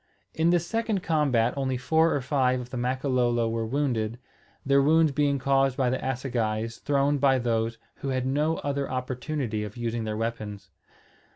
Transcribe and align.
In 0.33 0.49
this 0.49 0.65
second 0.65 1.03
combat 1.03 1.53
only 1.55 1.77
four 1.77 2.15
or 2.15 2.21
five 2.21 2.59
of 2.59 2.71
the 2.71 2.75
Makololo 2.77 3.47
were 3.47 3.67
wounded; 3.67 4.17
their 4.65 4.81
wounds 4.81 5.11
being 5.11 5.37
caused 5.37 5.77
by 5.77 5.91
assegais 5.91 6.79
thrown 6.79 7.19
by 7.19 7.37
those 7.37 7.77
who 7.97 8.07
had 8.09 8.25
no 8.25 8.57
other 8.57 8.89
opportunity 8.89 9.63
of 9.63 9.77
using 9.77 10.03
their 10.03 10.17
weapons. 10.17 10.71